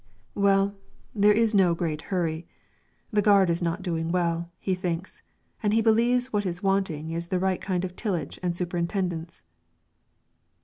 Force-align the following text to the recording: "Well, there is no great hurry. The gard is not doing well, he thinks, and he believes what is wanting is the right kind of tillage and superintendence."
"Well, 0.33 0.73
there 1.13 1.31
is 1.31 1.53
no 1.53 1.75
great 1.75 2.01
hurry. 2.09 2.47
The 3.11 3.21
gard 3.21 3.51
is 3.51 3.61
not 3.61 3.83
doing 3.83 4.09
well, 4.11 4.49
he 4.57 4.73
thinks, 4.73 5.21
and 5.61 5.73
he 5.75 5.81
believes 5.83 6.33
what 6.33 6.43
is 6.47 6.63
wanting 6.63 7.11
is 7.11 7.27
the 7.27 7.37
right 7.37 7.61
kind 7.61 7.85
of 7.85 7.95
tillage 7.95 8.39
and 8.41 8.57
superintendence." 8.57 9.43